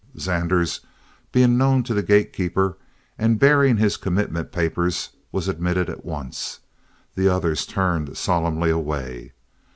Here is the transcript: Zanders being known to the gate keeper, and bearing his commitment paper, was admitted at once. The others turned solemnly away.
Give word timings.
Zanders 0.17 0.79
being 1.31 1.59
known 1.59 1.83
to 1.83 1.93
the 1.93 2.01
gate 2.01 2.33
keeper, 2.33 2.75
and 3.19 3.37
bearing 3.37 3.77
his 3.77 3.97
commitment 3.97 4.51
paper, 4.51 4.89
was 5.31 5.47
admitted 5.47 5.91
at 5.91 6.03
once. 6.03 6.61
The 7.13 7.27
others 7.29 7.67
turned 7.67 8.17
solemnly 8.17 8.71
away. 8.71 9.33